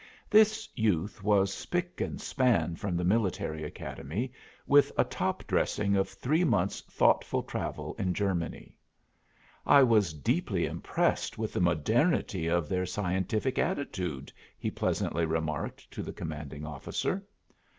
[0.31, 4.33] This youth was spic and span from the Military Academy,
[4.65, 8.73] with a top dressing of three months' thoughtful travel in Germany.
[9.63, 16.01] "I was deeply impressed with the modernity of their scientific attitude," he pleasantly remarked to
[16.01, 17.23] the commanding officer.